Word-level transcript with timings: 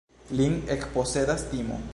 Lin 0.39 0.55
ekposedas 0.77 1.47
timo. 1.53 1.83